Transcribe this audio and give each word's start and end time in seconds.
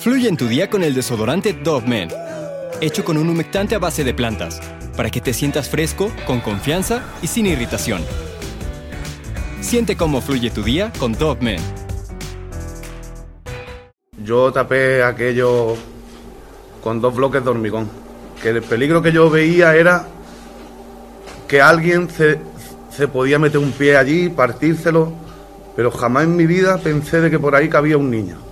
Fluye 0.00 0.30
en 0.30 0.38
tu 0.38 0.48
día 0.48 0.70
con 0.70 0.82
el 0.82 0.94
desodorante 0.94 1.52
Dove 1.52 1.86
Men, 1.86 2.08
hecho 2.80 3.04
con 3.04 3.18
un 3.18 3.28
humectante 3.28 3.74
a 3.74 3.78
base 3.78 4.02
de 4.02 4.14
plantas, 4.14 4.58
para 4.96 5.10
que 5.10 5.20
te 5.20 5.34
sientas 5.34 5.68
fresco, 5.68 6.10
con 6.26 6.40
confianza 6.40 7.04
y 7.20 7.26
sin 7.26 7.44
irritación. 7.44 8.00
Siente 9.60 9.98
cómo 9.98 10.22
fluye 10.22 10.48
tu 10.48 10.62
día 10.62 10.90
con 10.98 11.12
Dove 11.12 11.42
Men. 11.42 11.60
Yo 14.24 14.50
tapé 14.50 15.02
aquello 15.02 15.76
con 16.82 17.02
dos 17.02 17.14
bloques 17.14 17.44
de 17.44 17.50
hormigón. 17.50 17.90
Que 18.42 18.48
el 18.48 18.62
peligro 18.62 19.02
que 19.02 19.12
yo 19.12 19.28
veía 19.28 19.76
era 19.76 20.06
que 21.46 21.60
alguien 21.60 22.08
se, 22.08 22.38
se 22.90 23.06
podía 23.06 23.38
meter 23.38 23.58
un 23.58 23.72
pie 23.72 23.98
allí, 23.98 24.30
partírselo, 24.30 25.12
pero 25.76 25.90
jamás 25.90 26.24
en 26.24 26.36
mi 26.36 26.46
vida 26.46 26.78
pensé 26.78 27.20
de 27.20 27.30
que 27.30 27.38
por 27.38 27.54
ahí 27.54 27.68
cabía 27.68 27.98
un 27.98 28.10
niño. 28.10 28.49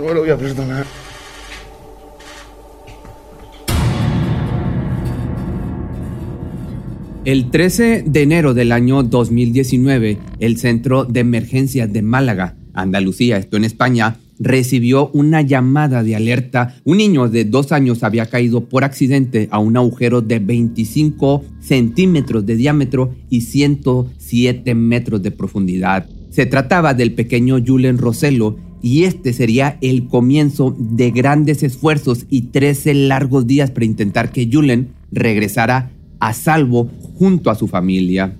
No 0.00 0.14
lo 0.14 0.20
voy 0.20 0.30
a 0.30 0.38
perdonar. 0.38 0.86
El 7.26 7.50
13 7.50 8.04
de 8.06 8.22
enero 8.22 8.54
del 8.54 8.72
año 8.72 9.02
2019, 9.02 10.16
el 10.38 10.56
Centro 10.56 11.04
de 11.04 11.20
Emergencias 11.20 11.92
de 11.92 12.00
Málaga, 12.00 12.56
Andalucía, 12.72 13.36
esto 13.36 13.58
en 13.58 13.64
España, 13.64 14.16
recibió 14.38 15.10
una 15.12 15.42
llamada 15.42 16.02
de 16.02 16.16
alerta. 16.16 16.76
Un 16.84 16.96
niño 16.96 17.28
de 17.28 17.44
dos 17.44 17.70
años 17.70 18.02
había 18.02 18.24
caído 18.24 18.64
por 18.64 18.84
accidente 18.84 19.48
a 19.50 19.58
un 19.58 19.76
agujero 19.76 20.22
de 20.22 20.38
25 20.38 21.44
centímetros 21.60 22.46
de 22.46 22.56
diámetro 22.56 23.14
y 23.28 23.42
107 23.42 24.74
metros 24.74 25.22
de 25.22 25.30
profundidad. 25.30 26.08
Se 26.30 26.46
trataba 26.46 26.94
del 26.94 27.12
pequeño 27.12 27.58
Julen 27.64 27.98
Rosello 27.98 28.56
y 28.82 29.04
este 29.04 29.32
sería 29.32 29.76
el 29.80 30.06
comienzo 30.06 30.74
de 30.78 31.10
grandes 31.10 31.62
esfuerzos 31.62 32.26
y 32.30 32.42
13 32.42 32.94
largos 32.94 33.46
días 33.46 33.70
para 33.70 33.84
intentar 33.84 34.32
que 34.32 34.48
Julen 34.50 34.90
regresara 35.10 35.90
a 36.18 36.32
salvo 36.32 36.88
junto 37.18 37.50
a 37.50 37.54
su 37.54 37.66
familia. 37.68 38.36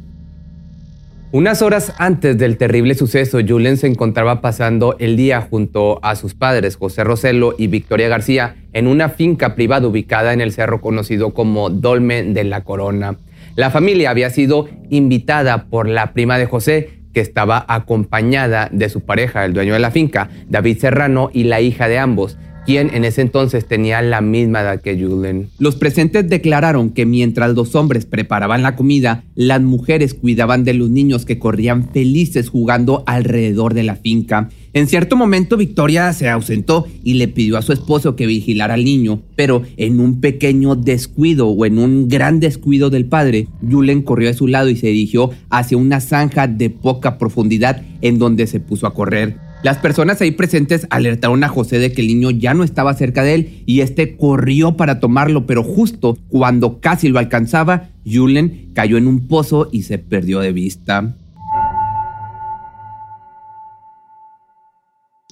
Unas 1.33 1.62
horas 1.62 1.95
antes 1.98 2.37
del 2.39 2.56
terrible 2.56 2.95
suceso, 2.97 3.39
Julen 3.47 3.77
se 3.77 3.87
encontraba 3.87 4.41
pasando 4.41 4.97
el 4.98 5.17
día 5.17 5.41
junto 5.41 6.01
a 6.03 6.17
sus 6.17 6.34
padres, 6.34 6.75
José 6.75 7.05
Roselo 7.05 7.55
y 7.57 7.69
Victoria 7.69 8.09
García, 8.09 8.57
en 8.73 8.89
una 8.89 9.11
finca 9.11 9.55
privada 9.55 9.86
ubicada 9.86 10.33
en 10.33 10.41
el 10.41 10.51
cerro 10.51 10.81
conocido 10.81 11.33
como 11.33 11.70
Dolmen 11.70 12.34
de 12.34 12.42
la 12.42 12.64
Corona. 12.64 13.19
La 13.55 13.70
familia 13.70 14.11
había 14.11 14.31
sido 14.31 14.69
invitada 14.91 15.67
por 15.67 15.89
la 15.89 16.12
prima 16.12 16.36
de 16.36 16.47
José, 16.47 17.00
que 17.12 17.20
estaba 17.20 17.64
acompañada 17.69 18.69
de 18.72 18.89
su 18.89 19.00
pareja, 19.00 19.44
el 19.44 19.53
dueño 19.53 19.75
de 19.75 19.80
la 19.80 19.91
finca, 19.91 20.28
David 20.48 20.78
Serrano, 20.78 21.30
y 21.33 21.44
la 21.44 21.61
hija 21.61 21.89
de 21.89 21.98
ambos, 21.98 22.39
quien 22.66 22.94
en 22.94 23.05
ese 23.05 23.22
entonces 23.22 23.66
tenía 23.66 24.03
la 24.03 24.20
misma 24.20 24.61
edad 24.61 24.80
que 24.80 24.98
Julen. 24.98 25.48
Los 25.58 25.77
presentes 25.77 26.28
declararon 26.28 26.91
que 26.91 27.06
mientras 27.06 27.55
los 27.55 27.75
hombres 27.75 28.06
preparaban 28.06 28.62
la 28.62 28.77
comida, 28.77 29.25
las 29.34 29.61
mujeres 29.61 30.14
cuidaban 30.14 30.64
de 30.64 30.75
los 30.75 30.91
niños 30.91 31.25
que 31.25 31.39
corrían 31.39 31.91
felices 31.91 32.48
jugando 32.48 33.02
alrededor 33.06 33.75
de 33.75 33.83
la 33.83 33.97
finca. 33.97 34.50
En 34.72 34.86
cierto 34.86 35.17
momento 35.17 35.56
Victoria 35.56 36.12
se 36.12 36.28
ausentó 36.28 36.86
y 37.02 37.14
le 37.14 37.27
pidió 37.27 37.58
a 37.58 37.62
su 37.62 37.72
esposo 37.72 38.14
que 38.14 38.27
vigilara 38.27 38.74
al 38.74 38.84
niño, 38.84 39.22
pero 39.34 39.62
en 39.77 39.98
un 39.98 40.20
pequeño 40.20 40.77
descuido 40.77 41.48
o 41.48 41.67
en 41.67 41.78
un 41.78 42.08
gran 42.08 42.39
descuido 42.39 42.89
del 42.89 43.06
padre, 43.06 43.48
Julen 43.69 44.02
corrió 44.02 44.30
a 44.30 44.34
su 44.34 44.47
lado 44.47 44.69
y 44.69 44.77
se 44.77 44.86
dirigió 44.89 45.30
hacia 45.48 45.77
una 45.77 46.00
zanja 46.00 46.47
de 46.47 46.70
poca 46.70 47.19
profundidad 47.19 47.83
en 48.00 48.19
donde 48.19 48.47
se 48.47 48.61
puso 48.61 48.86
a 48.86 48.95
correr. 48.95 49.50
Las 49.62 49.77
personas 49.77 50.19
ahí 50.22 50.30
presentes 50.30 50.86
alertaron 50.89 51.44
a 51.44 51.48
José 51.48 51.78
de 51.78 51.92
que 51.92 52.00
el 52.00 52.06
niño 52.06 52.30
ya 52.30 52.55
no 52.55 52.64
estaba 52.64 52.94
cerca 52.94 53.22
de 53.22 53.34
él 53.34 53.62
y 53.67 53.83
este 53.83 54.17
corrió 54.17 54.78
para 54.78 55.00
tomarlo, 55.00 55.44
pero 55.44 55.62
justo 55.62 56.17
cuando 56.29 56.80
casi 56.80 57.11
lo 57.11 57.18
alcanzaba, 57.18 57.90
Julen 58.07 58.70
cayó 58.73 58.96
en 58.96 59.07
un 59.07 59.29
pozo 59.29 59.68
y 59.70 59.83
se 59.83 59.98
perdió 59.98 60.40
de 60.40 60.52
vista. 60.52 61.14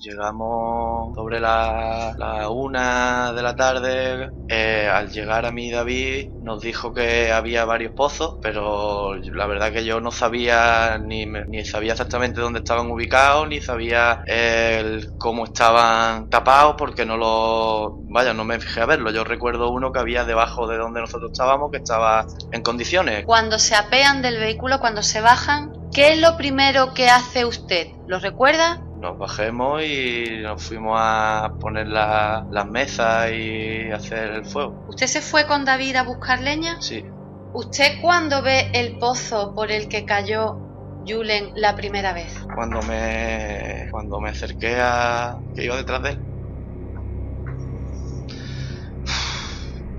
Llegamos 0.09 1.15
sobre 1.15 1.39
la, 1.39 2.49
una 2.51 3.35
de 3.35 3.43
la 3.43 3.55
tarde. 3.55 4.31
Eh, 4.49 4.89
al 4.91 5.11
llegar 5.11 5.45
a 5.45 5.53
mí 5.53 5.71
David 5.71 6.31
nos 6.41 6.63
dijo 6.63 6.95
que 6.95 7.31
había 7.31 7.67
varios 7.67 7.93
pozos, 7.93 8.39
pero 8.41 9.15
la 9.17 9.47
verdad 9.47 9.71
que 9.71 9.85
yo 9.85 10.01
no 10.01 10.11
sabía 10.11 10.97
ni, 10.99 11.27
ni 11.27 11.63
sabía 11.67 11.93
exactamente 11.93 12.41
dónde 12.41 12.61
estaban 12.61 12.91
ubicados, 12.91 13.47
ni 13.49 13.61
sabía 13.61 14.23
el, 14.27 15.11
cómo 15.19 15.45
estaban 15.45 16.31
tapados, 16.31 16.77
porque 16.79 17.05
no 17.05 17.19
lo, 17.19 17.99
vaya, 18.09 18.33
no 18.33 18.45
me 18.45 18.59
fijé 18.59 18.81
a 18.81 18.87
verlo. 18.87 19.11
Yo 19.11 19.25
recuerdo 19.25 19.69
uno 19.71 19.93
que 19.93 19.99
había 19.99 20.25
debajo 20.25 20.67
de 20.67 20.79
donde 20.79 21.03
nosotros 21.03 21.33
estábamos 21.33 21.71
que 21.71 21.77
estaba 21.79 22.25
en 22.51 22.63
condiciones. 22.63 23.27
Cuando 23.27 23.59
se 23.59 23.75
apean 23.75 24.23
del 24.23 24.39
vehículo, 24.39 24.81
cuando 24.81 25.03
se 25.03 25.21
bajan, 25.21 25.71
¿qué 25.93 26.15
es 26.15 26.19
lo 26.19 26.39
primero 26.39 26.95
que 26.95 27.11
hace 27.11 27.45
usted? 27.45 27.89
¿Lo 28.07 28.19
recuerda? 28.21 28.88
Nos 29.01 29.17
bajemos 29.19 29.83
y 29.83 30.39
nos 30.43 30.63
fuimos 30.63 30.97
a 31.01 31.55
poner 31.61 31.87
la- 31.89 32.45
las 32.51 32.67
mesas 32.67 33.31
y 33.33 33.91
hacer 33.91 34.31
el 34.33 34.45
fuego. 34.45 34.81
¿Usted 34.87 35.07
se 35.07 35.21
fue 35.23 35.47
con 35.47 35.65
David 35.65 35.97
a 35.97 36.03
buscar 36.03 36.41
leña? 36.41 36.77
Sí, 36.81 37.05
¿Usted 37.53 37.93
cuándo 38.01 38.43
ve 38.43 38.69
el 38.73 38.99
pozo 38.99 39.53
por 39.55 39.71
el 39.71 39.89
que 39.89 40.05
cayó 40.05 40.61
Julen 41.07 41.51
la 41.55 41.77
primera 41.77 42.13
vez? 42.13 42.35
cuando 42.55 42.83
me 42.83 43.87
cuando 43.91 44.21
me 44.21 44.31
acerqué 44.31 44.77
a 44.81 45.39
que 45.55 45.65
iba 45.65 45.77
detrás 45.77 46.03
de 46.03 46.11
él. 46.11 46.25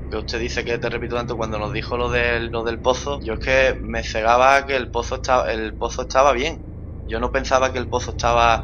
Que 0.10 0.18
usted 0.18 0.40
dice 0.40 0.66
que 0.66 0.78
te 0.80 0.90
repito 0.90 1.16
tanto 1.16 1.38
cuando 1.38 1.60
nos 1.60 1.72
dijo 1.72 1.96
lo 1.98 2.10
del 2.10 2.48
lo 2.50 2.64
del 2.64 2.82
pozo, 2.82 3.20
yo 3.24 3.34
es 3.34 3.40
que 3.40 3.76
me 3.82 4.04
cegaba 4.04 4.66
que 4.66 4.76
el 4.76 4.90
pozo 4.92 5.16
estaba 5.16 5.52
el 5.52 5.76
pozo 5.78 6.02
estaba 6.04 6.34
bien. 6.34 6.64
Yo 7.06 7.20
no 7.20 7.32
pensaba 7.32 7.72
que 7.72 7.80
el 7.80 7.90
pozo 7.90 8.12
estaba 8.12 8.64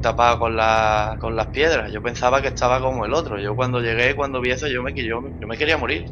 tapado 0.00 0.38
con, 0.38 0.56
la, 0.56 1.16
con 1.20 1.36
las 1.36 1.48
piedras. 1.48 1.92
Yo 1.92 2.02
pensaba 2.02 2.42
que 2.42 2.48
estaba 2.48 2.80
como 2.80 3.04
el 3.04 3.14
otro. 3.14 3.38
Yo 3.38 3.54
cuando 3.54 3.80
llegué, 3.80 4.14
cuando 4.14 4.40
vi 4.40 4.50
eso, 4.50 4.66
yo 4.68 4.82
me, 4.82 4.94
yo, 4.94 5.22
yo 5.40 5.46
me 5.46 5.56
quería 5.56 5.76
morir. 5.76 6.06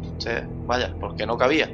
Vaya, 0.66 0.94
porque 1.00 1.26
no 1.26 1.36
cabía. 1.36 1.70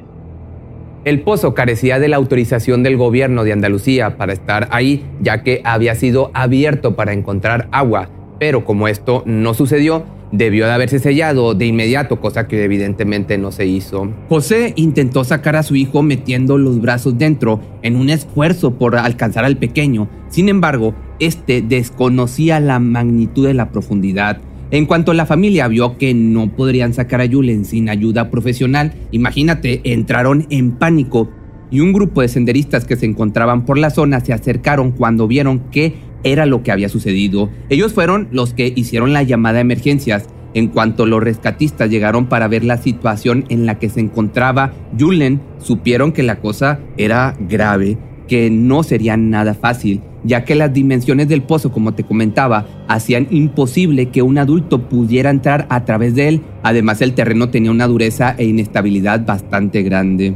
El 1.04 1.20
pozo 1.20 1.52
carecía 1.52 1.98
de 1.98 2.08
la 2.08 2.16
autorización 2.16 2.82
del 2.82 2.96
gobierno 2.96 3.44
de 3.44 3.52
Andalucía 3.52 4.16
para 4.16 4.32
estar 4.32 4.68
ahí, 4.70 5.06
ya 5.20 5.42
que 5.42 5.60
había 5.64 5.94
sido 5.96 6.30
abierto 6.32 6.96
para 6.96 7.12
encontrar 7.12 7.68
agua, 7.72 8.08
pero 8.38 8.64
como 8.64 8.88
esto 8.88 9.22
no 9.26 9.52
sucedió, 9.52 10.04
debió 10.32 10.66
de 10.66 10.72
haberse 10.72 10.98
sellado 10.98 11.54
de 11.54 11.66
inmediato, 11.66 12.20
cosa 12.20 12.48
que 12.48 12.64
evidentemente 12.64 13.38
no 13.38 13.52
se 13.52 13.66
hizo. 13.66 14.12
José 14.28 14.72
intentó 14.76 15.24
sacar 15.24 15.56
a 15.56 15.62
su 15.62 15.76
hijo 15.76 16.02
metiendo 16.02 16.58
los 16.58 16.80
brazos 16.80 17.18
dentro 17.18 17.60
en 17.82 17.96
un 17.96 18.10
esfuerzo 18.10 18.74
por 18.74 18.96
alcanzar 18.96 19.44
al 19.44 19.56
pequeño. 19.56 20.08
Sin 20.28 20.48
embargo, 20.48 20.94
este 21.20 21.62
desconocía 21.62 22.60
la 22.60 22.78
magnitud 22.78 23.46
de 23.46 23.54
la 23.54 23.70
profundidad. 23.70 24.40
En 24.70 24.86
cuanto 24.86 25.12
la 25.12 25.26
familia 25.26 25.68
vio 25.68 25.96
que 25.98 26.14
no 26.14 26.48
podrían 26.48 26.94
sacar 26.94 27.20
a 27.20 27.28
Julen 27.28 27.64
sin 27.64 27.88
ayuda 27.88 28.30
profesional, 28.30 28.92
imagínate, 29.12 29.80
entraron 29.84 30.46
en 30.50 30.72
pánico 30.72 31.28
y 31.70 31.80
un 31.80 31.92
grupo 31.92 32.22
de 32.22 32.28
senderistas 32.28 32.84
que 32.84 32.96
se 32.96 33.06
encontraban 33.06 33.64
por 33.64 33.78
la 33.78 33.90
zona 33.90 34.20
se 34.20 34.32
acercaron 34.32 34.92
cuando 34.92 35.26
vieron 35.26 35.60
qué 35.70 35.94
era 36.24 36.46
lo 36.46 36.62
que 36.62 36.72
había 36.72 36.88
sucedido. 36.88 37.50
Ellos 37.68 37.92
fueron 37.92 38.28
los 38.32 38.54
que 38.54 38.72
hicieron 38.74 39.12
la 39.12 39.22
llamada 39.22 39.58
a 39.58 39.62
emergencias. 39.62 40.28
En 40.54 40.68
cuanto 40.68 41.06
los 41.06 41.22
rescatistas 41.22 41.90
llegaron 41.90 42.26
para 42.26 42.48
ver 42.48 42.64
la 42.64 42.78
situación 42.78 43.44
en 43.48 43.66
la 43.66 43.78
que 43.78 43.90
se 43.90 44.00
encontraba 44.00 44.72
Julen, 44.98 45.40
supieron 45.58 46.12
que 46.12 46.22
la 46.22 46.36
cosa 46.36 46.80
era 46.96 47.36
grave, 47.48 47.98
que 48.28 48.50
no 48.50 48.82
sería 48.84 49.16
nada 49.16 49.54
fácil, 49.54 50.00
ya 50.22 50.44
que 50.44 50.54
las 50.54 50.72
dimensiones 50.72 51.28
del 51.28 51.42
pozo, 51.42 51.72
como 51.72 51.94
te 51.94 52.04
comentaba, 52.04 52.66
hacían 52.88 53.26
imposible 53.30 54.10
que 54.10 54.22
un 54.22 54.38
adulto 54.38 54.88
pudiera 54.88 55.30
entrar 55.30 55.66
a 55.70 55.84
través 55.84 56.14
de 56.14 56.28
él. 56.28 56.40
Además, 56.62 57.02
el 57.02 57.14
terreno 57.14 57.50
tenía 57.50 57.70
una 57.70 57.88
dureza 57.88 58.34
e 58.38 58.44
inestabilidad 58.44 59.26
bastante 59.26 59.82
grande. 59.82 60.34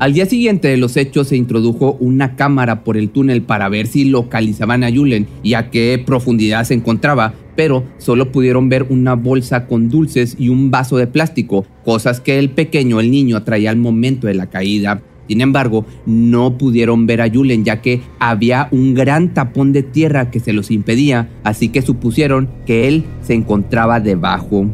Al 0.00 0.14
día 0.14 0.24
siguiente 0.24 0.68
de 0.68 0.78
los 0.78 0.96
hechos 0.96 1.28
se 1.28 1.36
introdujo 1.36 1.98
una 2.00 2.34
cámara 2.34 2.84
por 2.84 2.96
el 2.96 3.10
túnel 3.10 3.42
para 3.42 3.68
ver 3.68 3.86
si 3.86 4.06
localizaban 4.06 4.82
a 4.82 4.90
Julen 4.90 5.26
y 5.42 5.52
a 5.52 5.68
qué 5.68 6.02
profundidad 6.02 6.64
se 6.64 6.72
encontraba, 6.72 7.34
pero 7.54 7.84
solo 7.98 8.32
pudieron 8.32 8.70
ver 8.70 8.86
una 8.88 9.12
bolsa 9.12 9.66
con 9.66 9.90
dulces 9.90 10.36
y 10.38 10.48
un 10.48 10.70
vaso 10.70 10.96
de 10.96 11.06
plástico, 11.06 11.66
cosas 11.84 12.22
que 12.22 12.38
el 12.38 12.48
pequeño, 12.48 12.98
el 12.98 13.10
niño, 13.10 13.42
traía 13.42 13.68
al 13.68 13.76
momento 13.76 14.26
de 14.26 14.32
la 14.32 14.48
caída. 14.48 15.02
Sin 15.28 15.42
embargo, 15.42 15.84
no 16.06 16.56
pudieron 16.56 17.06
ver 17.06 17.20
a 17.20 17.28
Julen 17.28 17.66
ya 17.66 17.82
que 17.82 18.00
había 18.18 18.68
un 18.70 18.94
gran 18.94 19.34
tapón 19.34 19.72
de 19.74 19.82
tierra 19.82 20.30
que 20.30 20.40
se 20.40 20.54
los 20.54 20.70
impedía, 20.70 21.28
así 21.44 21.68
que 21.68 21.82
supusieron 21.82 22.48
que 22.64 22.88
él 22.88 23.04
se 23.20 23.34
encontraba 23.34 24.00
debajo. 24.00 24.64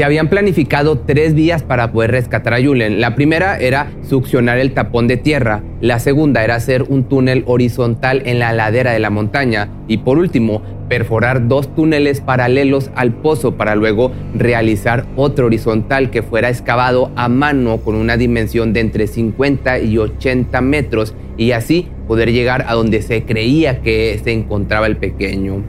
Se 0.00 0.04
habían 0.04 0.30
planificado 0.30 1.00
tres 1.00 1.34
vías 1.34 1.62
para 1.62 1.92
poder 1.92 2.12
rescatar 2.12 2.54
a 2.54 2.62
Julen. 2.62 3.02
La 3.02 3.14
primera 3.14 3.58
era 3.58 3.92
succionar 4.00 4.56
el 4.56 4.72
tapón 4.72 5.08
de 5.08 5.18
tierra, 5.18 5.62
la 5.82 5.98
segunda 5.98 6.42
era 6.42 6.54
hacer 6.54 6.84
un 6.84 7.04
túnel 7.04 7.44
horizontal 7.46 8.22
en 8.24 8.38
la 8.38 8.54
ladera 8.54 8.92
de 8.92 8.98
la 8.98 9.10
montaña 9.10 9.68
y 9.88 9.98
por 9.98 10.16
último 10.16 10.62
perforar 10.88 11.48
dos 11.48 11.74
túneles 11.74 12.22
paralelos 12.22 12.90
al 12.94 13.12
pozo 13.12 13.58
para 13.58 13.74
luego 13.74 14.10
realizar 14.34 15.04
otro 15.16 15.44
horizontal 15.44 16.08
que 16.08 16.22
fuera 16.22 16.48
excavado 16.48 17.12
a 17.14 17.28
mano 17.28 17.76
con 17.82 17.94
una 17.94 18.16
dimensión 18.16 18.72
de 18.72 18.80
entre 18.80 19.06
50 19.06 19.80
y 19.80 19.98
80 19.98 20.62
metros 20.62 21.14
y 21.36 21.50
así 21.50 21.88
poder 22.08 22.32
llegar 22.32 22.64
a 22.68 22.72
donde 22.72 23.02
se 23.02 23.24
creía 23.24 23.82
que 23.82 24.18
se 24.24 24.32
encontraba 24.32 24.86
el 24.86 24.96
pequeño. 24.96 25.62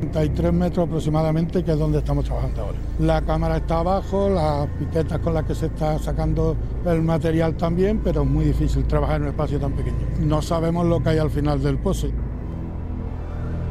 33 0.00 0.52
metros 0.52 0.86
aproximadamente, 0.86 1.62
que 1.62 1.72
es 1.72 1.78
donde 1.78 1.98
estamos 1.98 2.24
trabajando 2.24 2.62
ahora. 2.62 2.78
La 2.98 3.22
cámara 3.22 3.56
está 3.58 3.80
abajo, 3.80 4.28
las 4.28 4.68
piquetas 4.78 5.18
con 5.20 5.34
las 5.34 5.44
que 5.44 5.54
se 5.54 5.66
está 5.66 5.98
sacando 5.98 6.56
el 6.84 7.02
material 7.02 7.54
también, 7.56 8.00
pero 8.02 8.22
es 8.22 8.28
muy 8.28 8.44
difícil 8.44 8.84
trabajar 8.84 9.16
en 9.16 9.22
un 9.22 9.28
espacio 9.28 9.58
tan 9.58 9.72
pequeño. 9.72 9.96
No 10.20 10.42
sabemos 10.42 10.86
lo 10.86 11.02
que 11.02 11.10
hay 11.10 11.18
al 11.18 11.30
final 11.30 11.62
del 11.62 11.78
pozo. 11.78 12.08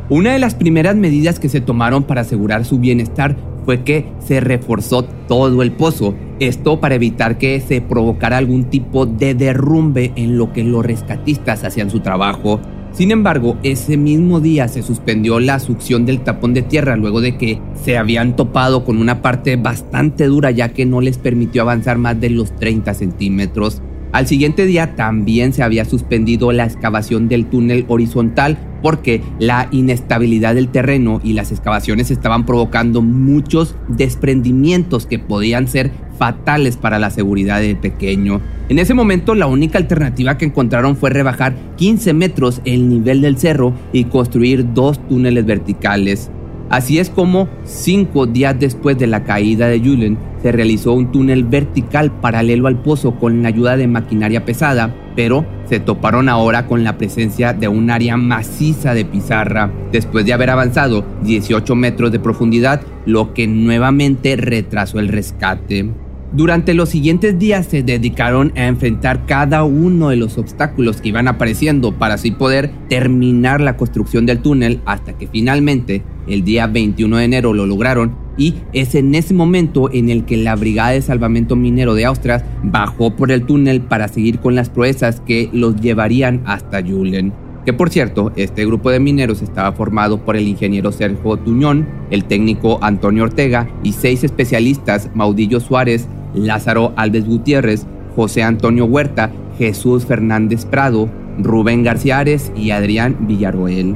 Una 0.09 0.33
de 0.33 0.39
las 0.39 0.53
primeras 0.53 0.95
medidas 0.95 1.39
que 1.39 1.49
se 1.49 1.61
tomaron 1.61 2.03
para 2.03 2.21
asegurar 2.21 2.63
su 2.63 2.77
bienestar 2.77 3.35
fue 3.65 3.83
que 3.83 4.13
se 4.19 4.39
reforzó 4.39 5.03
todo 5.03 5.63
el 5.63 5.71
pozo, 5.71 6.13
esto 6.39 6.79
para 6.79 6.95
evitar 6.95 7.39
que 7.39 7.59
se 7.59 7.81
provocara 7.81 8.37
algún 8.37 8.65
tipo 8.65 9.07
de 9.07 9.33
derrumbe 9.33 10.13
en 10.15 10.37
lo 10.37 10.53
que 10.53 10.63
los 10.63 10.85
rescatistas 10.85 11.63
hacían 11.63 11.89
su 11.89 12.01
trabajo. 12.01 12.59
Sin 12.95 13.11
embargo, 13.11 13.57
ese 13.61 13.97
mismo 13.97 14.39
día 14.39 14.69
se 14.69 14.81
suspendió 14.81 15.41
la 15.41 15.59
succión 15.59 16.05
del 16.05 16.21
tapón 16.21 16.53
de 16.53 16.61
tierra 16.61 16.95
luego 16.95 17.19
de 17.19 17.37
que 17.37 17.59
se 17.83 17.97
habían 17.97 18.37
topado 18.37 18.85
con 18.85 18.97
una 18.97 19.21
parte 19.21 19.57
bastante 19.57 20.27
dura 20.27 20.49
ya 20.51 20.69
que 20.69 20.85
no 20.85 21.01
les 21.01 21.17
permitió 21.17 21.63
avanzar 21.63 21.97
más 21.97 22.21
de 22.21 22.29
los 22.29 22.55
30 22.55 22.93
centímetros. 22.93 23.81
Al 24.15 24.27
siguiente 24.27 24.65
día 24.65 24.95
también 24.95 25.51
se 25.51 25.61
había 25.61 25.83
suspendido 25.83 26.53
la 26.53 26.63
excavación 26.63 27.27
del 27.27 27.47
túnel 27.47 27.83
horizontal 27.89 28.57
porque 28.81 29.21
la 29.39 29.67
inestabilidad 29.71 30.55
del 30.55 30.69
terreno 30.69 31.19
y 31.21 31.33
las 31.33 31.51
excavaciones 31.51 32.11
estaban 32.11 32.45
provocando 32.45 33.01
muchos 33.01 33.75
desprendimientos 33.89 35.05
que 35.05 35.19
podían 35.19 35.67
ser 35.67 35.91
fatales 36.17 36.77
para 36.77 36.97
la 36.97 37.09
seguridad 37.09 37.59
del 37.59 37.75
pequeño. 37.75 38.39
En 38.69 38.79
ese 38.79 38.93
momento 38.93 39.35
la 39.35 39.47
única 39.47 39.79
alternativa 39.79 40.37
que 40.37 40.45
encontraron 40.45 40.95
fue 40.95 41.09
rebajar 41.09 41.53
15 41.75 42.13
metros 42.13 42.61
el 42.63 42.87
nivel 42.87 43.19
del 43.19 43.37
cerro 43.37 43.73
y 43.91 44.05
construir 44.05 44.73
dos 44.73 45.05
túneles 45.09 45.45
verticales. 45.45 46.31
Así 46.69 46.97
es 46.97 47.09
como, 47.09 47.47
cinco 47.63 48.25
días 48.25 48.55
después 48.59 48.97
de 48.97 49.07
la 49.07 49.23
caída 49.23 49.67
de 49.67 49.79
Julen, 49.79 50.17
se 50.41 50.51
realizó 50.51 50.93
un 50.93 51.11
túnel 51.11 51.43
vertical 51.43 52.11
paralelo 52.11 52.67
al 52.67 52.81
pozo 52.81 53.15
con 53.15 53.43
la 53.43 53.49
ayuda 53.49 53.77
de 53.77 53.87
maquinaria 53.87 54.45
pesada, 54.45 54.95
pero 55.15 55.45
se 55.65 55.79
toparon 55.79 56.27
ahora 56.27 56.67
con 56.67 56.83
la 56.83 56.97
presencia 56.97 57.53
de 57.53 57.67
un 57.67 57.89
área 57.91 58.17
maciza 58.17 58.93
de 58.93 59.05
pizarra, 59.05 59.71
después 59.91 60.25
de 60.25 60.33
haber 60.33 60.49
avanzado 60.49 61.05
18 61.23 61.75
metros 61.75 62.11
de 62.11 62.19
profundidad, 62.19 62.81
lo 63.05 63.33
que 63.33 63.47
nuevamente 63.47 64.35
retrasó 64.35 64.99
el 64.99 65.07
rescate. 65.07 65.89
Durante 66.31 66.73
los 66.73 66.89
siguientes 66.89 67.39
días 67.39 67.67
se 67.67 67.81
dedicaron 67.81 68.51
a 68.57 68.65
enfrentar 68.67 69.25
cada 69.25 69.63
uno 69.63 70.09
de 70.09 70.17
los 70.17 70.37
obstáculos 70.37 70.99
que 70.99 71.09
iban 71.09 71.27
apareciendo 71.27 71.93
para 71.93 72.15
así 72.15 72.31
poder 72.31 72.71
terminar 72.89 73.61
la 73.61 73.77
construcción 73.77 74.25
del 74.25 74.39
túnel 74.39 74.81
hasta 74.85 75.13
que 75.13 75.27
finalmente 75.27 76.03
el 76.27 76.43
día 76.43 76.67
21 76.67 77.17
de 77.17 77.23
enero 77.23 77.53
lo 77.53 77.65
lograron 77.65 78.15
y 78.37 78.55
es 78.73 78.95
en 78.95 79.15
ese 79.15 79.33
momento 79.33 79.89
en 79.91 80.09
el 80.09 80.25
que 80.25 80.37
la 80.37 80.55
Brigada 80.55 80.91
de 80.91 81.01
Salvamento 81.01 81.55
Minero 81.55 81.93
de 81.93 82.05
Austria 82.05 82.43
bajó 82.63 83.15
por 83.15 83.31
el 83.31 83.45
túnel 83.45 83.81
para 83.81 84.07
seguir 84.07 84.39
con 84.39 84.55
las 84.55 84.69
proezas 84.69 85.21
que 85.21 85.49
los 85.53 85.79
llevarían 85.79 86.41
hasta 86.45 86.81
Julen. 86.81 87.33
Que 87.65 87.73
por 87.73 87.89
cierto, 87.89 88.31
este 88.35 88.65
grupo 88.65 88.91
de 88.91 88.99
mineros 88.99 89.41
estaba 89.41 89.71
formado 89.71 90.23
por 90.23 90.35
el 90.35 90.47
ingeniero 90.47 90.91
Sergio 90.91 91.37
Tuñón, 91.37 91.87
el 92.11 92.25
técnico 92.25 92.77
Antonio 92.81 93.23
Ortega 93.23 93.67
y 93.81 93.93
seis 93.93 94.23
especialistas, 94.23 95.09
Maudillo 95.15 95.59
Suárez, 95.59 96.07
Lázaro 96.35 96.93
Alves 96.95 97.25
Gutiérrez, 97.25 97.87
José 98.15 98.43
Antonio 98.43 98.85
Huerta, 98.85 99.31
Jesús 99.57 100.05
Fernández 100.05 100.65
Prado, 100.65 101.09
Rubén 101.39 101.83
García 101.83 102.19
Ares 102.19 102.51
y 102.55 102.69
Adrián 102.69 103.17
Villaroel. 103.21 103.95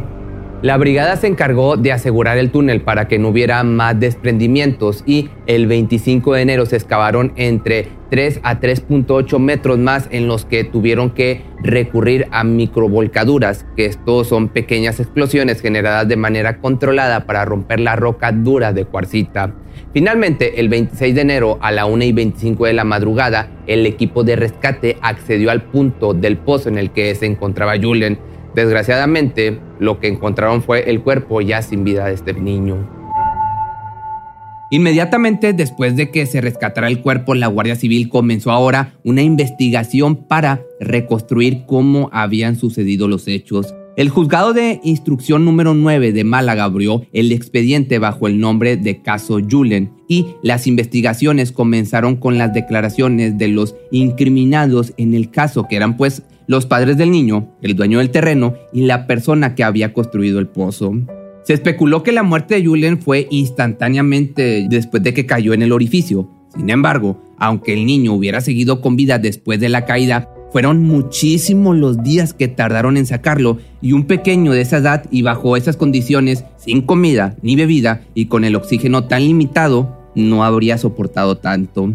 La 0.61 0.75
brigada 0.75 1.15
se 1.15 1.27
encargó 1.27 1.77
de 1.77 1.93
asegurar 1.93 2.37
el 2.37 2.51
túnel 2.51 2.81
para 2.81 3.07
que 3.07 3.17
no 3.17 3.29
hubiera 3.29 3.63
más 3.63 3.97
desprendimientos 3.97 5.03
y 5.05 5.29
el 5.47 5.67
25 5.67 6.33
de 6.33 6.41
enero 6.41 6.65
se 6.65 6.75
excavaron 6.75 7.31
entre 7.37 7.87
3 8.09 8.41
a 8.43 8.59
3.8 8.59 9.39
metros 9.39 9.79
más 9.79 10.09
en 10.11 10.27
los 10.27 10.43
que 10.43 10.65
tuvieron 10.65 11.11
que 11.11 11.43
recurrir 11.63 12.27
a 12.31 12.43
microvolcaduras, 12.43 13.65
que 13.77 13.85
estos 13.85 14.27
son 14.27 14.49
pequeñas 14.49 14.99
explosiones 14.99 15.61
generadas 15.61 16.09
de 16.09 16.17
manera 16.17 16.57
controlada 16.57 17.25
para 17.25 17.45
romper 17.45 17.79
la 17.79 17.95
roca 17.95 18.33
dura 18.33 18.73
de 18.73 18.83
cuarcita. 18.83 19.53
Finalmente, 19.93 20.59
el 20.59 20.67
26 20.67 21.15
de 21.15 21.21
enero 21.21 21.57
a 21.61 21.71
la 21.71 21.85
1 21.85 22.03
y 22.03 22.11
25 22.11 22.65
de 22.65 22.73
la 22.73 22.83
madrugada, 22.83 23.49
el 23.65 23.85
equipo 23.85 24.25
de 24.25 24.35
rescate 24.35 24.97
accedió 25.01 25.51
al 25.51 25.63
punto 25.63 26.13
del 26.13 26.37
pozo 26.37 26.67
en 26.67 26.77
el 26.77 26.91
que 26.91 27.15
se 27.15 27.27
encontraba 27.27 27.79
Julen 27.81 28.19
Desgraciadamente, 28.59 29.57
lo 29.79 30.01
que 30.01 30.09
encontraron 30.09 30.61
fue 30.61 30.89
el 30.89 31.01
cuerpo 31.01 31.39
ya 31.39 31.61
sin 31.61 31.85
vida 31.85 32.07
de 32.07 32.13
este 32.13 32.33
niño. 32.33 32.89
Inmediatamente 34.69 35.53
después 35.53 35.95
de 35.95 36.11
que 36.11 36.25
se 36.25 36.41
rescatara 36.41 36.89
el 36.89 37.01
cuerpo, 37.01 37.35
la 37.35 37.47
Guardia 37.47 37.77
Civil 37.77 38.09
comenzó 38.09 38.51
ahora 38.51 38.95
una 39.05 39.21
investigación 39.21 40.27
para 40.27 40.61
reconstruir 40.81 41.63
cómo 41.67 42.09
habían 42.11 42.57
sucedido 42.57 43.07
los 43.07 43.29
hechos. 43.29 43.73
El 43.97 44.09
juzgado 44.09 44.53
de 44.53 44.79
instrucción 44.83 45.43
número 45.43 45.73
9 45.73 46.13
de 46.13 46.23
Málaga 46.23 46.63
abrió 46.63 47.05
el 47.11 47.31
expediente 47.31 47.99
bajo 47.99 48.27
el 48.27 48.39
nombre 48.39 48.77
de 48.77 49.01
caso 49.01 49.39
Julen 49.49 49.91
y 50.07 50.27
las 50.41 50.67
investigaciones 50.67 51.51
comenzaron 51.51 52.15
con 52.15 52.37
las 52.37 52.53
declaraciones 52.53 53.37
de 53.37 53.49
los 53.49 53.75
incriminados 53.91 54.93
en 54.97 55.13
el 55.13 55.31
caso, 55.31 55.67
que 55.67 55.75
eran 55.75 55.97
pues 55.97 56.23
los 56.47 56.65
padres 56.65 56.97
del 56.97 57.11
niño, 57.11 57.49
el 57.61 57.75
dueño 57.75 57.99
del 57.99 58.09
terreno 58.09 58.53
y 58.71 58.81
la 58.85 59.05
persona 59.05 59.53
que 59.53 59.63
había 59.63 59.91
construido 59.93 60.39
el 60.39 60.47
pozo. 60.47 60.93
Se 61.43 61.53
especuló 61.53 62.03
que 62.03 62.11
la 62.11 62.23
muerte 62.23 62.55
de 62.55 62.65
Julen 62.65 63.01
fue 63.01 63.27
instantáneamente 63.31 64.67
después 64.69 65.03
de 65.03 65.13
que 65.13 65.25
cayó 65.25 65.53
en 65.53 65.61
el 65.61 65.71
orificio. 65.71 66.29
Sin 66.55 66.69
embargo, 66.69 67.21
aunque 67.37 67.73
el 67.73 67.85
niño 67.85 68.13
hubiera 68.13 68.39
seguido 68.41 68.81
con 68.81 68.95
vida 68.95 69.19
después 69.19 69.59
de 69.59 69.69
la 69.69 69.85
caída, 69.85 70.29
fueron 70.51 70.83
muchísimos 70.83 71.77
los 71.77 72.03
días 72.03 72.33
que 72.33 72.47
tardaron 72.47 72.97
en 72.97 73.05
sacarlo 73.05 73.57
y 73.81 73.93
un 73.93 74.05
pequeño 74.05 74.51
de 74.51 74.61
esa 74.61 74.77
edad 74.77 75.05
y 75.11 75.21
bajo 75.21 75.55
esas 75.55 75.77
condiciones, 75.77 76.45
sin 76.57 76.81
comida 76.81 77.35
ni 77.41 77.55
bebida 77.55 78.01
y 78.13 78.25
con 78.25 78.43
el 78.43 78.55
oxígeno 78.55 79.05
tan 79.05 79.23
limitado, 79.23 79.97
no 80.15 80.43
habría 80.43 80.77
soportado 80.77 81.37
tanto. 81.37 81.93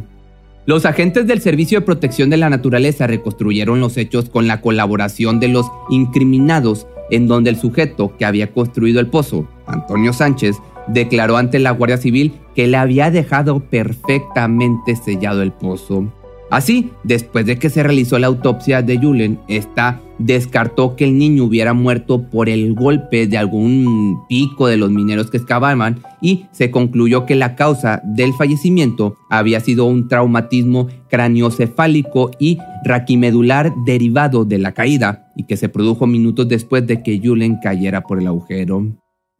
Los 0.66 0.87
agentes 0.87 1.26
del 1.26 1.40
Servicio 1.40 1.80
de 1.80 1.87
Protección 1.87 2.30
de 2.30 2.38
la 2.38 2.49
Naturaleza 2.49 3.06
reconstruyeron 3.06 3.80
los 3.80 3.99
hechos 3.99 4.30
con 4.30 4.46
la 4.46 4.62
colaboración 4.62 5.38
de 5.38 5.49
los 5.49 5.66
incriminados, 5.90 6.87
en 7.11 7.28
donde 7.28 7.50
el 7.50 7.56
sujeto 7.56 8.16
que 8.16 8.25
había 8.25 8.50
construido 8.50 8.99
el 8.99 9.08
pozo, 9.08 9.46
Antonio 9.66 10.14
Sánchez, 10.14 10.56
declaró 10.88 11.37
ante 11.37 11.58
la 11.58 11.73
Guardia 11.73 11.99
Civil 11.99 12.32
que 12.54 12.66
le 12.66 12.78
había 12.78 13.11
dejado 13.11 13.61
perfectamente 13.61 14.96
sellado 14.96 15.42
el 15.42 15.52
pozo. 15.52 16.11
Así, 16.50 16.90
después 17.02 17.46
de 17.46 17.58
que 17.58 17.70
se 17.70 17.82
realizó 17.82 18.18
la 18.18 18.26
autopsia 18.26 18.82
de 18.82 18.98
Julen, 18.98 19.40
esta 19.48 20.00
descartó 20.18 20.94
que 20.94 21.04
el 21.04 21.18
niño 21.18 21.44
hubiera 21.44 21.72
muerto 21.72 22.22
por 22.22 22.48
el 22.48 22.74
golpe 22.74 23.26
de 23.26 23.36
algún 23.36 24.20
pico 24.28 24.68
de 24.68 24.76
los 24.76 24.90
mineros 24.90 25.30
que 25.30 25.38
excavaban 25.38 26.02
y 26.20 26.46
se 26.52 26.70
concluyó 26.70 27.26
que 27.26 27.34
la 27.34 27.56
causa 27.56 28.00
del 28.04 28.32
fallecimiento 28.34 29.16
había 29.30 29.60
sido 29.60 29.86
un 29.86 30.06
traumatismo 30.08 30.88
craniocefálico 31.10 32.30
y 32.38 32.58
raquimedular 32.84 33.72
derivado 33.84 34.44
de 34.44 34.58
la 34.58 34.72
caída 34.72 35.32
y 35.36 35.44
que 35.44 35.56
se 35.56 35.68
produjo 35.68 36.06
minutos 36.06 36.48
después 36.48 36.86
de 36.86 37.02
que 37.02 37.20
Julen 37.22 37.56
cayera 37.60 38.02
por 38.02 38.20
el 38.20 38.28
agujero. 38.28 38.94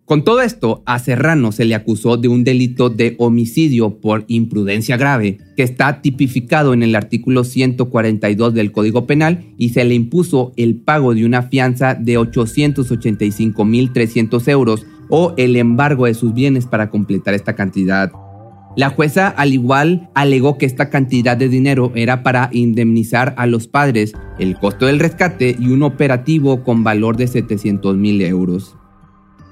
Con 0.06 0.23
todo 0.23 0.42
esto, 0.42 0.82
a 0.84 0.99
Serrano 0.99 1.50
se 1.50 1.64
le 1.64 1.75
acusó 1.75 2.18
de 2.18 2.28
un 2.28 2.44
delito 2.44 2.90
de 2.90 3.16
homicidio 3.18 4.00
por 4.00 4.26
imprudencia 4.28 4.99
grave, 4.99 5.38
que 5.56 5.62
está 5.62 6.02
tipificado 6.02 6.75
en 6.75 6.82
el 6.82 6.94
artículo 6.94 7.42
142 7.42 8.52
del 8.52 8.70
Código 8.70 9.06
Penal 9.06 9.46
y 9.56 9.70
se 9.70 9.82
le 9.87 9.94
impuso 9.94 10.52
el 10.58 10.75
pago 10.75 11.14
de 11.14 11.25
una 11.25 11.44
fianza 11.44 11.94
de 11.94 12.18
885.300 12.18 14.46
euros 14.49 14.84
o 15.08 15.32
el 15.38 15.56
embargo 15.56 16.04
de 16.04 16.12
sus 16.12 16.34
bienes 16.34 16.66
para 16.66 16.90
completar 16.90 17.32
esta 17.32 17.54
cantidad. 17.54 18.12
La 18.76 18.90
jueza 18.90 19.28
al 19.28 19.54
igual 19.54 20.11
alegó 20.14 20.58
que 20.58 20.66
esta 20.66 20.90
cantidad 20.90 21.38
de 21.38 21.49
dinero 21.49 21.92
era 21.94 22.23
para 22.23 22.50
indemnizar 22.52 23.34
a 23.38 23.46
los 23.46 23.68
padres, 23.68 24.12
el 24.38 24.58
costo 24.58 24.84
del 24.84 24.99
rescate 24.99 25.56
y 25.58 25.68
un 25.68 25.82
operativo 25.82 26.62
con 26.62 26.84
valor 26.84 27.16
de 27.16 27.26
700 27.26 27.96
mil 27.96 28.20
euros. 28.20 28.76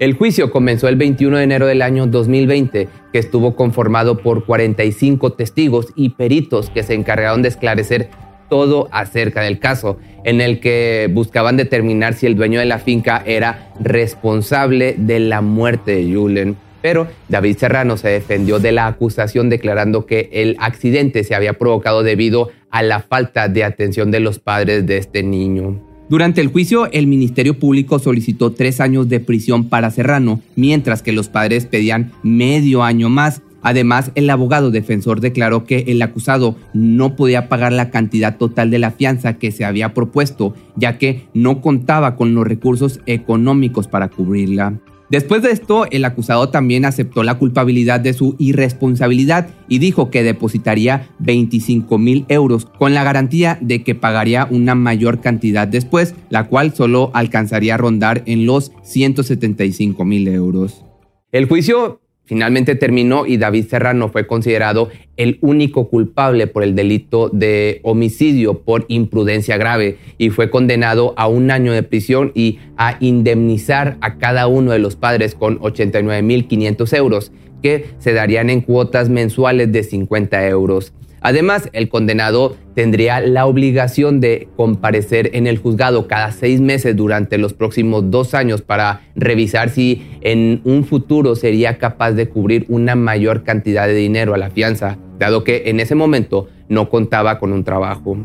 El 0.02 0.14
juicio 0.14 0.50
comenzó 0.50 0.88
el 0.88 0.97
21 0.97 1.37
de 1.37 1.44
enero 1.44 1.66
del 1.68 1.80
año 1.80 2.09
2020, 2.09 2.88
que 3.12 3.18
estuvo 3.21 3.54
conformado 3.54 4.18
por 4.18 4.44
45 4.44 5.35
testigos 5.35 5.92
y 5.94 6.09
peritos 6.09 6.71
que 6.71 6.82
se 6.82 6.94
encargaron 6.94 7.40
de 7.40 7.50
esclarecer 7.50 8.09
todo 8.50 8.88
acerca 8.90 9.42
del 9.42 9.61
caso, 9.61 9.99
en 10.25 10.40
el 10.40 10.59
que 10.59 11.09
buscaban 11.12 11.56
determinar 11.56 12.14
si 12.14 12.26
el 12.26 12.35
dueño 12.35 12.59
de 12.59 12.66
la 12.66 12.80
finca 12.80 13.23
era 13.25 13.73
responsable 13.78 14.97
de 14.99 15.21
la 15.21 15.40
muerte 15.40 15.94
de 15.94 16.12
Julen. 16.12 16.56
Pero 16.80 17.06
David 17.28 17.59
Serrano 17.59 17.97
se 17.97 18.09
defendió 18.09 18.59
de 18.59 18.73
la 18.73 18.88
acusación 18.88 19.50
declarando 19.50 20.04
que 20.04 20.30
el 20.32 20.56
accidente 20.59 21.23
se 21.23 21.37
había 21.37 21.52
provocado 21.52 22.02
debido 22.02 22.50
a 22.73 22.82
la 22.82 22.99
falta 22.99 23.47
de 23.47 23.62
atención 23.62 24.11
de 24.11 24.18
los 24.18 24.40
padres 24.40 24.85
de 24.85 24.97
este 24.97 25.23
niño. 25.23 25.91
Durante 26.12 26.42
el 26.42 26.49
juicio, 26.49 26.92
el 26.92 27.07
Ministerio 27.07 27.59
Público 27.59 27.99
solicitó 27.99 28.52
tres 28.52 28.83
años 28.83 29.09
de 29.09 29.19
prisión 29.19 29.71
para 29.71 29.90
Serrano, 29.90 30.42
mientras 30.57 31.00
que 31.00 31.11
los 31.11 31.31
padres 31.31 31.64
pedían 31.64 32.12
medio 32.23 32.83
año 32.83 33.09
más. 33.09 33.40
Además, 33.62 34.12
el 34.14 34.28
abogado 34.28 34.71
defensor 34.71 35.23
declaró 35.23 35.64
que 35.64 35.87
el 35.88 36.02
acusado 36.02 36.54
no 36.75 37.16
podía 37.16 37.49
pagar 37.49 37.73
la 37.73 37.88
cantidad 37.88 38.37
total 38.37 38.71
de 38.71 38.78
la 38.78 38.90
fianza 38.90 39.38
que 39.38 39.52
se 39.52 39.64
había 39.64 39.95
propuesto, 39.95 40.54
ya 40.76 40.99
que 40.99 41.28
no 41.33 41.62
contaba 41.62 42.14
con 42.14 42.35
los 42.35 42.47
recursos 42.47 43.00
económicos 43.07 43.88
para 43.88 44.09
cubrirla. 44.09 44.75
Después 45.12 45.42
de 45.42 45.50
esto, 45.50 45.85
el 45.90 46.07
acusado 46.07 46.49
también 46.49 46.87
aceptó 46.87 47.23
la 47.23 47.35
culpabilidad 47.35 48.00
de 48.00 48.14
su 48.14 48.35
irresponsabilidad 48.38 49.50
y 49.69 49.78
dijo 49.78 50.09
que 50.09 50.23
depositaría 50.23 51.11
25 51.19 51.99
mil 51.99 52.25
euros 52.28 52.64
con 52.64 52.95
la 52.95 53.04
garantía 53.04 53.59
de 53.61 53.85
que 53.85 53.95
pagaría 53.95 54.49
una 54.50 54.75
mayor 54.75 55.21
cantidad 55.21 55.69
después, 55.69 56.14
la 56.31 56.49
cual 56.49 56.75
solo 56.75 57.11
alcanzaría 57.12 57.75
a 57.75 57.76
rondar 57.76 58.23
en 58.25 58.47
los 58.47 58.73
175 58.85 60.02
mil 60.07 60.28
euros. 60.28 60.83
El 61.31 61.47
juicio 61.47 62.00
Finalmente 62.25 62.76
terminó 62.76 63.26
y 63.26 63.37
David 63.37 63.67
Serrano 63.67 64.09
fue 64.09 64.29
considerado 64.29 64.91
el 65.17 65.38
único 65.41 65.88
culpable 65.88 66.47
por 66.47 66.62
el 66.62 66.76
delito 66.76 67.29
de 67.29 67.81
homicidio 67.83 68.61
por 68.61 68.85
imprudencia 68.88 69.57
grave 69.57 69.99
y 70.19 70.31
fue 70.31 70.49
condenado 70.49 71.14
a 71.17 71.26
un 71.26 71.50
año 71.50 71.73
de 71.73 71.83
prisión 71.83 72.31
y 72.35 72.61
a 72.76 72.97
indemnizar 73.00 73.97
a 74.00 74.19
cada 74.19 74.47
uno 74.47 74.71
de 74.71 74.79
los 74.79 74.95
padres 74.95 75.35
con 75.35 75.59
89.500 75.59 76.97
euros, 76.97 77.33
que 77.61 77.87
se 77.99 78.12
darían 78.12 78.50
en 78.50 78.61
cuotas 78.61 79.09
mensuales 79.09 79.73
de 79.73 79.83
50 79.83 80.49
euros. 80.49 80.93
Además, 81.23 81.71
el 81.73 81.88
condenado 81.88 82.57
tendría 82.75 83.21
la 83.21 83.47
obligación 83.47 84.21
de 84.21 84.49
comparecer 84.57 85.31
en 85.35 85.47
el 85.47 85.59
juzgado 85.59 86.09
cada 86.09 86.33
seis 86.33 86.61
meses 86.61 86.97
durante 86.97 87.38
los 87.38 87.55
próximos 87.55 88.11
dos 88.11 88.35
años 88.35 88.62
para 88.62 89.02
revisar 89.14 89.71
si 89.71 90.02
en 90.21 90.61
un 90.64 90.85
futuro 90.85 91.37
sería 91.37 91.79
capaz 91.79 92.12
de 92.12 92.29
cubrir 92.29 92.67
una 92.69 92.97
mayor 92.97 93.45
cantidad 93.45 93.87
de 93.87 93.95
dinero 93.95 94.35
a 94.35 94.38
la 94.38 94.50
fianza, 94.50 94.99
dado 95.19 95.45
que 95.45 95.64
en 95.67 95.79
ese 95.79 95.95
momento 95.95 96.49
no 96.69 96.88
contaba 96.88 97.38
con 97.38 97.52
un 97.52 97.62
trabajo. 97.62 98.17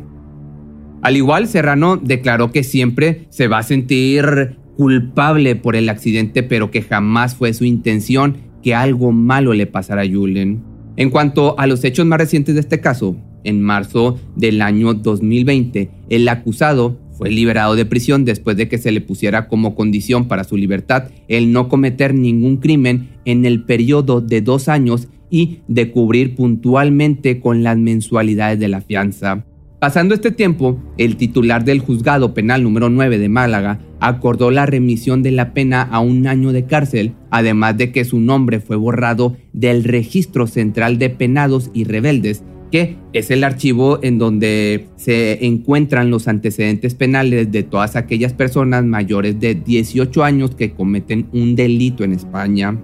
Al 1.04 1.16
igual, 1.16 1.48
Serrano 1.48 1.98
declaró 1.98 2.52
que 2.52 2.64
siempre 2.64 3.28
se 3.30 3.48
va 3.48 3.60
a 3.60 3.64
sentir 3.64 4.58
culpable 4.76 5.56
por 5.56 5.76
el 5.76 5.90
accidente, 5.90 6.42
pero 6.42 6.72
que 6.72 6.82
jamás 6.82 7.36
fue 7.36 7.54
su 7.54 7.66
intención 7.66 8.38
que 8.64 8.74
algo 8.74 9.12
malo 9.12 9.54
le 9.54 9.68
pasara 9.68 10.02
a 10.02 10.08
Julen. 10.08 10.67
En 10.98 11.12
cuanto 11.12 11.58
a 11.60 11.68
los 11.68 11.84
hechos 11.84 12.08
más 12.08 12.20
recientes 12.20 12.56
de 12.56 12.62
este 12.62 12.82
caso, 12.82 13.16
en 13.44 13.62
marzo 13.62 14.20
del 14.36 14.64
año 14.64 14.96
2020, 14.96 15.92
el 16.10 16.28
acusado 16.28 16.98
fue 17.14 17.30
liberado 17.30 17.76
de 17.76 17.86
prisión 17.86 18.26
después 18.26 18.58
de 18.58 18.68
que 18.68 18.80
se 18.80 18.92
le 18.92 19.02
pusiera 19.02 19.48
como 19.48 19.76
condición 19.76 20.28
para 20.28 20.44
su 20.44 20.58
libertad 20.58 21.10
el 21.28 21.52
no 21.52 21.70
cometer 21.70 22.16
ningún 22.16 22.58
crimen 22.58 23.10
en 23.26 23.46
el 23.46 23.64
periodo 23.64 24.22
de 24.22 24.42
dos 24.42 24.68
años 24.68 25.08
y 25.30 25.60
de 25.68 25.92
cubrir 25.92 26.36
puntualmente 26.36 27.40
con 27.40 27.62
las 27.62 27.78
mensualidades 27.78 28.60
de 28.60 28.68
la 28.68 28.82
fianza. 28.82 29.46
Pasando 29.80 30.16
este 30.16 30.32
tiempo, 30.32 30.80
el 30.98 31.18
titular 31.18 31.64
del 31.64 31.82
juzgado 31.82 32.34
penal 32.34 32.64
número 32.64 32.90
9 32.90 33.20
de 33.20 33.30
Málaga 33.30 33.80
acordó 34.00 34.50
la 34.50 34.66
remisión 34.66 35.22
de 35.22 35.30
la 35.30 35.54
pena 35.54 35.84
a 35.84 36.00
un 36.00 36.26
año 36.26 36.52
de 36.52 36.66
cárcel, 36.66 37.14
además 37.30 37.78
de 37.78 37.92
que 37.92 38.04
su 38.04 38.20
nombre 38.20 38.60
fue 38.60 38.76
borrado 38.76 39.38
del 39.54 39.84
registro 39.84 40.48
central 40.48 40.98
de 40.98 41.12
penados 41.12 41.70
y 41.76 41.84
rebeldes, 41.84 42.44
que 42.72 42.96
es 43.14 43.30
el 43.30 43.44
archivo 43.44 44.00
en 44.02 44.18
donde 44.18 44.88
se 44.96 45.46
encuentran 45.46 46.10
los 46.10 46.28
antecedentes 46.28 46.96
penales 46.96 47.52
de 47.52 47.62
todas 47.62 47.96
aquellas 47.96 48.34
personas 48.34 48.84
mayores 48.84 49.40
de 49.40 49.54
18 49.54 50.24
años 50.24 50.56
que 50.56 50.72
cometen 50.72 51.28
un 51.34 51.56
delito 51.56 52.04
en 52.04 52.14
España. 52.14 52.76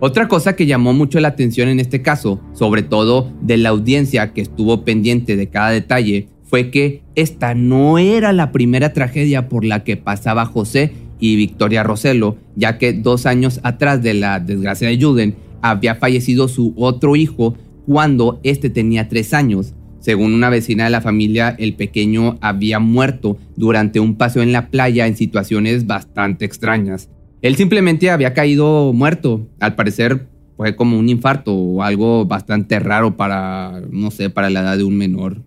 Otra 0.00 0.28
cosa 0.28 0.54
que 0.54 0.66
llamó 0.66 0.92
mucho 0.92 1.20
la 1.20 1.28
atención 1.28 1.70
en 1.70 1.80
este 1.80 2.02
caso, 2.02 2.38
sobre 2.52 2.82
todo 2.82 3.32
de 3.40 3.56
la 3.56 3.70
audiencia 3.70 4.34
que 4.34 4.42
estuvo 4.42 4.84
pendiente 4.84 5.36
de 5.36 5.48
cada 5.48 5.70
detalle, 5.70 6.28
fue 6.44 6.70
que 6.70 7.02
esta 7.14 7.54
no 7.54 7.98
era 7.98 8.32
la 8.32 8.52
primera 8.52 8.92
tragedia 8.92 9.48
por 9.48 9.64
la 9.64 9.82
que 9.82 9.96
pasaba 9.96 10.44
José 10.44 10.92
y 11.18 11.36
Victoria 11.36 11.82
Roselo, 11.82 12.36
ya 12.54 12.78
que 12.78 12.92
dos 12.92 13.26
años 13.26 13.60
atrás 13.62 14.02
de 14.02 14.14
la 14.14 14.40
desgracia 14.40 14.88
de 14.88 15.00
Juden 15.00 15.34
había 15.62 15.94
fallecido 15.94 16.48
su 16.48 16.74
otro 16.76 17.16
hijo 17.16 17.56
cuando 17.86 18.40
este 18.42 18.70
tenía 18.70 19.08
tres 19.08 19.32
años. 19.32 19.74
Según 20.00 20.34
una 20.34 20.50
vecina 20.50 20.84
de 20.84 20.90
la 20.90 21.00
familia, 21.00 21.56
el 21.58 21.74
pequeño 21.74 22.36
había 22.42 22.78
muerto 22.78 23.38
durante 23.56 24.00
un 24.00 24.16
paseo 24.16 24.42
en 24.42 24.52
la 24.52 24.68
playa 24.68 25.06
en 25.06 25.16
situaciones 25.16 25.86
bastante 25.86 26.44
extrañas. 26.44 27.08
Él 27.40 27.56
simplemente 27.56 28.10
había 28.10 28.34
caído 28.34 28.92
muerto. 28.92 29.48
Al 29.60 29.74
parecer 29.74 30.28
fue 30.58 30.76
como 30.76 30.98
un 30.98 31.08
infarto 31.08 31.54
o 31.54 31.82
algo 31.82 32.26
bastante 32.26 32.78
raro 32.78 33.16
para, 33.16 33.82
no 33.90 34.10
sé, 34.10 34.28
para 34.28 34.50
la 34.50 34.60
edad 34.60 34.76
de 34.76 34.84
un 34.84 34.96
menor. 34.96 35.42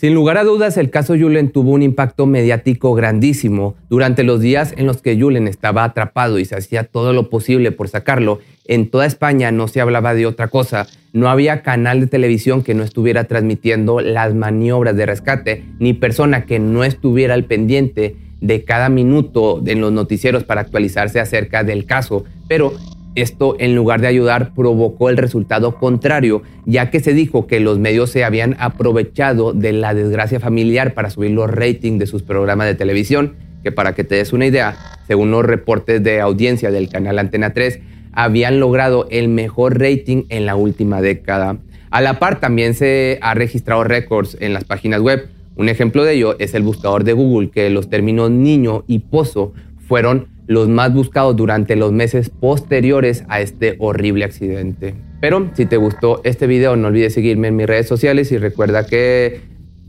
Sin 0.00 0.14
lugar 0.14 0.38
a 0.38 0.44
dudas, 0.44 0.78
el 0.78 0.88
caso 0.88 1.12
Julen 1.12 1.50
tuvo 1.50 1.72
un 1.72 1.82
impacto 1.82 2.24
mediático 2.24 2.94
grandísimo. 2.94 3.74
Durante 3.90 4.22
los 4.22 4.40
días 4.40 4.72
en 4.78 4.86
los 4.86 5.02
que 5.02 5.20
Julen 5.20 5.46
estaba 5.46 5.84
atrapado 5.84 6.38
y 6.38 6.46
se 6.46 6.56
hacía 6.56 6.84
todo 6.84 7.12
lo 7.12 7.28
posible 7.28 7.70
por 7.70 7.88
sacarlo, 7.88 8.38
en 8.64 8.88
toda 8.88 9.04
España 9.04 9.52
no 9.52 9.68
se 9.68 9.82
hablaba 9.82 10.14
de 10.14 10.24
otra 10.24 10.48
cosa. 10.48 10.86
No 11.12 11.28
había 11.28 11.60
canal 11.60 12.00
de 12.00 12.06
televisión 12.06 12.62
que 12.62 12.72
no 12.72 12.82
estuviera 12.82 13.24
transmitiendo 13.24 14.00
las 14.00 14.34
maniobras 14.34 14.96
de 14.96 15.04
rescate, 15.04 15.64
ni 15.78 15.92
persona 15.92 16.46
que 16.46 16.58
no 16.58 16.82
estuviera 16.82 17.34
al 17.34 17.44
pendiente 17.44 18.16
de 18.40 18.64
cada 18.64 18.88
minuto 18.88 19.62
en 19.66 19.82
los 19.82 19.92
noticieros 19.92 20.44
para 20.44 20.62
actualizarse 20.62 21.20
acerca 21.20 21.62
del 21.62 21.84
caso. 21.84 22.24
Pero 22.48 22.72
esto, 23.14 23.56
en 23.58 23.74
lugar 23.74 24.00
de 24.00 24.06
ayudar, 24.06 24.54
provocó 24.54 25.10
el 25.10 25.16
resultado 25.16 25.76
contrario, 25.76 26.42
ya 26.64 26.90
que 26.90 27.00
se 27.00 27.12
dijo 27.12 27.46
que 27.46 27.60
los 27.60 27.78
medios 27.78 28.10
se 28.10 28.24
habían 28.24 28.56
aprovechado 28.58 29.52
de 29.52 29.72
la 29.72 29.94
desgracia 29.94 30.38
familiar 30.38 30.94
para 30.94 31.10
subir 31.10 31.32
los 31.32 31.50
ratings 31.50 31.98
de 31.98 32.06
sus 32.06 32.22
programas 32.22 32.66
de 32.66 32.74
televisión, 32.74 33.34
que 33.62 33.72
para 33.72 33.94
que 33.94 34.04
te 34.04 34.14
des 34.14 34.32
una 34.32 34.46
idea, 34.46 34.76
según 35.06 35.30
los 35.30 35.44
reportes 35.44 36.02
de 36.02 36.20
audiencia 36.20 36.70
del 36.70 36.88
canal 36.88 37.18
Antena 37.18 37.52
3, 37.52 37.80
habían 38.12 38.60
logrado 38.60 39.06
el 39.10 39.28
mejor 39.28 39.78
rating 39.80 40.24
en 40.28 40.46
la 40.46 40.56
última 40.56 41.00
década. 41.00 41.58
A 41.90 42.00
la 42.00 42.18
par 42.18 42.38
también 42.38 42.74
se 42.74 43.18
ha 43.20 43.34
registrado 43.34 43.84
récords 43.84 44.36
en 44.40 44.52
las 44.52 44.64
páginas 44.64 45.00
web. 45.00 45.28
Un 45.56 45.68
ejemplo 45.68 46.04
de 46.04 46.14
ello 46.14 46.36
es 46.38 46.54
el 46.54 46.62
buscador 46.62 47.02
de 47.04 47.12
Google, 47.12 47.50
que 47.50 47.68
los 47.70 47.90
términos 47.90 48.30
niño 48.30 48.84
y 48.86 49.00
pozo 49.00 49.52
fueron 49.88 50.28
los 50.50 50.68
más 50.68 50.92
buscados 50.92 51.36
durante 51.36 51.76
los 51.76 51.92
meses 51.92 52.28
posteriores 52.28 53.22
a 53.28 53.40
este 53.40 53.76
horrible 53.78 54.24
accidente. 54.24 54.96
Pero 55.20 55.48
si 55.54 55.64
te 55.64 55.76
gustó 55.76 56.20
este 56.24 56.48
video, 56.48 56.74
no 56.74 56.88
olvides 56.88 57.14
seguirme 57.14 57.46
en 57.46 57.54
mis 57.54 57.68
redes 57.68 57.86
sociales 57.86 58.32
y 58.32 58.38
recuerda 58.38 58.84
que 58.84 59.42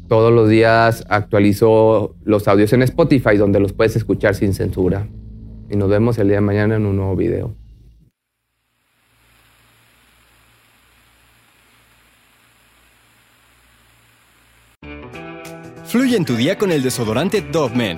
todos 0.07 0.31
los 0.31 0.49
días 0.49 1.03
actualizo 1.09 2.13
los 2.23 2.47
audios 2.47 2.73
en 2.73 2.83
Spotify 2.83 3.37
donde 3.37 3.59
los 3.59 3.73
puedes 3.73 3.95
escuchar 3.95 4.35
sin 4.35 4.53
censura. 4.53 5.07
Y 5.71 5.77
nos 5.77 5.89
vemos 5.89 6.19
el 6.19 6.27
día 6.27 6.37
de 6.37 6.41
mañana 6.41 6.75
en 6.75 6.85
un 6.85 6.95
nuevo 6.95 7.15
video. 7.15 7.55
Fluye 15.85 16.17
en 16.17 16.25
tu 16.25 16.35
día 16.35 16.59
con 16.59 16.71
el 16.71 16.83
desodorante 16.83 17.41
Dove 17.41 17.75
Men 17.75 17.97